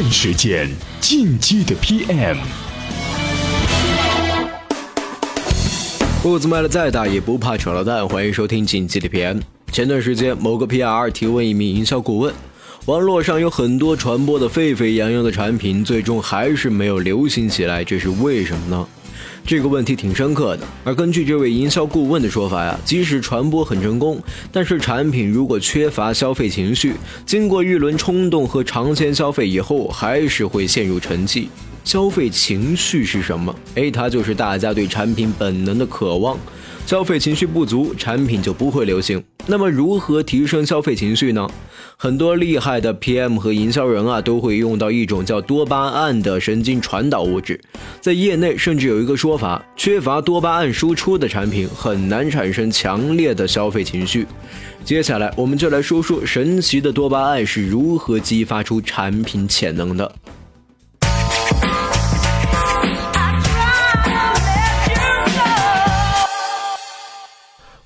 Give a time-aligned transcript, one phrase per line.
[0.00, 0.66] 验时间，
[0.98, 2.38] 进击的 PM。
[6.22, 8.08] 步子迈的再大，也不怕扯了蛋。
[8.08, 9.42] 欢迎收听进击的 PM。
[9.70, 12.32] 前段时间，某个 PR 提问一名营销顾问，
[12.86, 18.88] 网络上有很多传播的沸沸扬扬的产品，最终还是没有流行起来，这是为什么呢？
[19.46, 20.66] 这个问题挺深刻的。
[20.84, 26.94] 而根据这位营销顾问的说法呀，即使传播很成功，但是产品如果缺乏消费情绪，
[27.24, 31.46] 经过一轮冲动和长线消费以后，还是会陷入沉寂。
[31.82, 33.54] 消费情绪是什么？
[33.74, 36.38] 诶，它就是大家对产品本能的渴望。
[36.86, 39.22] 消费情绪不足，产品就不会流行。
[39.50, 41.50] 那么，如何提升消费情绪呢？
[41.96, 47.60] 很多厉害的 PM 和营销人啊，都会用到一种叫多巴胺的神经传导物质。
[48.00, 54.24] 在业内，甚至有一个说法：缺乏多巴胺输出的产品很难产生强烈的消费情绪。
[54.84, 60.14] 接下来，我们就来说说神奇的多巴胺是如何激发出产品潜能的。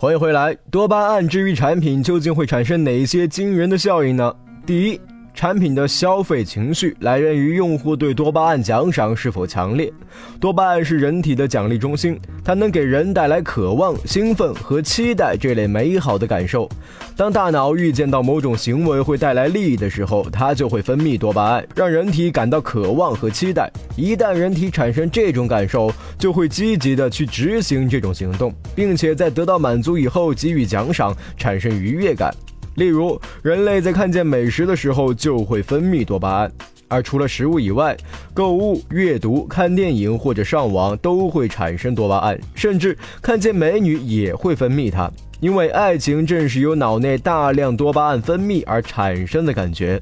[0.05, 0.55] 欢迎回来。
[0.71, 4.37] 多巴胺治愈产品究竟会产生哪些惊人的效应呢？
[4.67, 5.01] 第一。
[5.35, 9.93] 产品的消费情绪来源于用户对多巴胺奖赏是否强烈。
[10.39, 16.69] 多巴胺是人体的奖励中心，它能给人带来渴望、兴奋和期待这类美好的感受。
[17.17, 23.69] 当大脑预见到某种行为会带来利益的时候，它就会分泌多巴胺，让人体感到渴望和期待。
[23.97, 32.33] 一旦人体产生这种感受，就会积极的去执行这种行动，并且在得到满足以后给予奖赏，产生愉悦感。
[32.77, 36.53] 例如，人类在看见美食的时候就会分泌多巴胺，
[36.89, 37.97] 而除了食物以外，
[38.33, 50.01] 购物、阅读、看电影或者上网都会产生多巴胺，甚至看见美女也会分泌它，因为爱情正是由脑内大量多巴胺分泌而产生的感觉。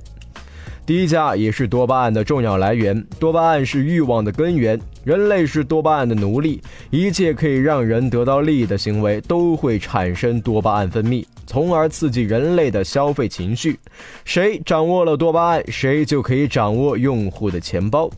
[0.85, 11.25] 低价也是多巴胺的重要来源，多巴胺是欲望的根源，人类是多巴胺的奴隶，一切可以让人得到利益的行为都会产生多巴胺分泌。
[11.53, 13.79] 从而刺激人类的消费情绪，
[14.25, 18.11] 谁掌握了多巴胺，谁就可以掌握用户的钱包。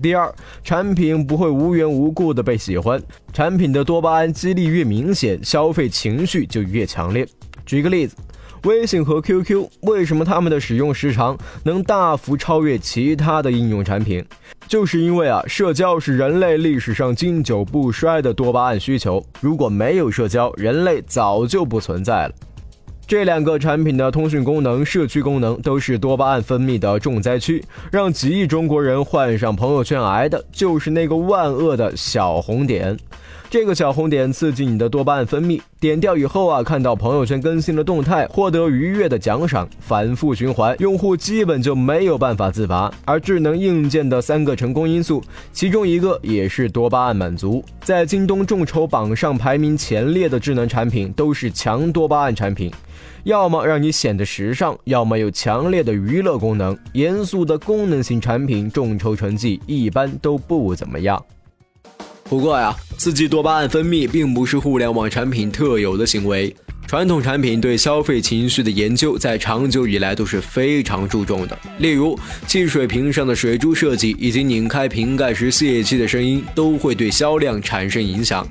[0.00, 0.32] 第二，
[0.62, 3.02] 产品不会无缘无故的被喜欢，
[3.32, 7.26] 产品的多巴胺激励越明显，消费情绪就越强烈。
[7.64, 8.14] 举个例子，
[8.62, 14.24] 微信和 QQ 为什么他们的使用时长能大幅超越其他的应用产品？
[14.68, 22.34] 就是因为啊，社交是人类历史上经久不衰的多巴胺需求，如果没有社交，人类早就不存在了。
[23.06, 32.98] 这两个产品的通讯功能、社区功能都是多巴胺分泌的重灾区，让几亿中国人患上朋友圈癌的，就是那个万恶的小红点。
[33.58, 42.92] 这个小红点刺激你的多巴胺分泌，点掉以后啊，看到朋友圈更新的动态，获得愉悦的奖赏，反复循环，用户基本就没有办法自拔。
[43.06, 45.24] 而智能硬件的三个成功因素，
[45.54, 47.64] 其中一个也是多巴胺满足。
[47.80, 52.70] 在京东众筹榜上排名前列的智能产品，都是强多巴胺产品。
[53.24, 56.76] 要么让你显得时尚，要么有强烈的娱乐功能。
[56.92, 61.24] 严肃的功能型产品众筹成绩一般都不怎么样。
[62.28, 66.54] 不过呀，刺激多巴胺分泌并不是互联网产品特有的行为。
[66.86, 71.58] 传统产品对消费情绪的研究，在长久以来都是非常注重的。
[71.78, 78.46] 例如，汽水瓶上的水珠设计以及拧开瓶盖时泄气的声音，都会对销量产生影响。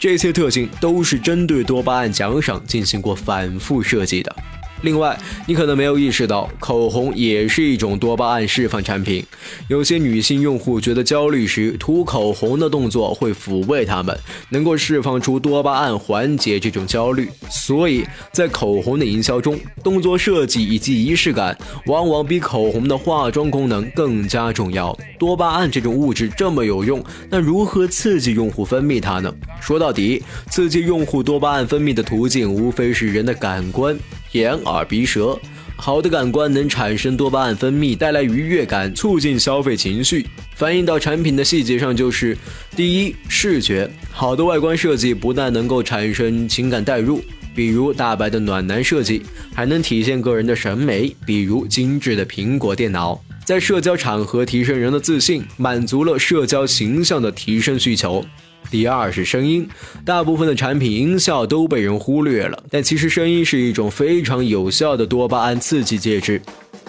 [0.00, 4.34] 这些特性都是针对多巴胺奖赏进行过反复设计的。
[4.82, 9.24] 另外，你可能没有意识到，口红也是一种多巴胺释放产品。
[9.68, 14.16] 有些女性用户觉得焦虑时，涂口红的动作会抚慰她们，
[14.50, 17.28] 能够释放出多巴胺，缓解这种焦虑。
[17.48, 24.96] 所以在口红的营销中，动作设计以及仪式感往往比口红的化妆功能更加重要。
[25.18, 29.34] 多巴胺这种物质这么有用，那如何刺激用户分泌它呢？
[29.60, 33.98] 说到底，刺激用户多巴胺分泌的途径，无非是人的感官。
[34.36, 35.38] 眼耳鼻舌，
[35.76, 40.26] 好的感官能产生多巴胺分泌，带来愉悦感，促进消费情绪。
[40.54, 42.36] 反映到产品的细节上，就是
[42.74, 47.22] 第一，视觉好的外观设计不但能够产生情感代入，
[47.54, 49.22] 比如大白的暖男设计，
[49.54, 58.24] 还能体现个人的审美，比如精致的苹果电脑，在社交场合提升人的自信，满足了社交形象的提升需求。
[58.70, 59.68] 第二是声音，
[60.04, 66.40] 大部分的产品音效都被人忽略了，但其实声音是一种非常有效的多巴胺刺激介质。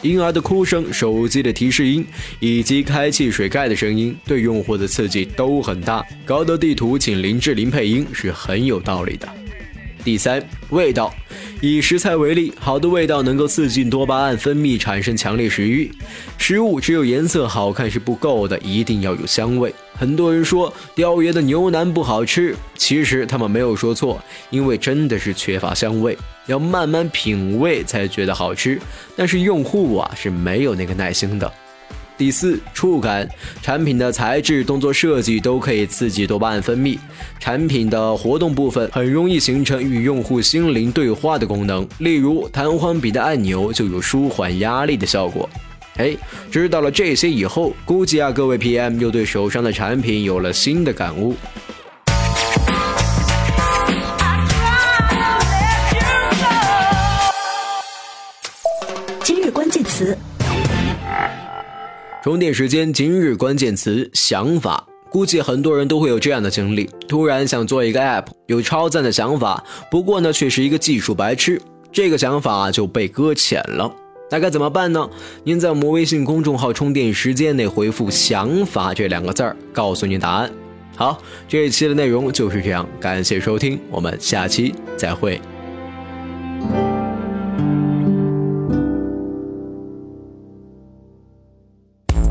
[0.04, 2.06] 婴儿的哭声、手机的提示音
[2.40, 6.06] 以及开汽水盖的声音，对用户的刺激都很大。
[6.24, 9.28] 高德地图请林志玲配音是很有道理的。
[10.08, 11.14] 第三，味道。
[11.60, 15.92] 以食材为例，好的味道能够刺激多巴胺分泌，产生强烈食欲。
[16.38, 19.76] 食物只有颜色好看是不够的，一定要有香味。
[19.94, 24.18] 很多人说雕爷的牛腩不好吃，其实他们没有说错，
[24.50, 28.80] 因为真的是缺乏香味，要慢慢品味才觉得好吃。
[29.14, 31.52] 但是用户啊是没有那个耐心的。
[32.18, 33.30] 第四，触感，
[33.62, 36.98] 产品的材质、动作设计都可以刺激多巴胺分泌。
[37.40, 45.48] 产品的活动部分很容易形成与用户心灵对话的功能，例如弹簧笔的按钮就有舒缓压力的效果。
[45.98, 46.16] 哎，
[46.52, 51.36] 知道了这些以后，估计啊各位 PM 又对手上的产品有了新的感悟。
[59.24, 60.18] 今日关键词。
[62.28, 64.86] 充电时间，今日关键词：想法。
[65.10, 73.90] 估计很多人都会有这样的经历：突然想做一个 app，有超赞的想法，不过呢，却是一个技术白痴，这个想法就被搁浅了。
[74.30, 75.10] 那该怎么办呢？
[75.46, 80.52] 您在我们微信公众号“充电时间”内回复“想法”这两个字儿，告诉您答案。
[80.98, 85.40] 好，这一期的内容就是这样，感谢收听，我们下期再会。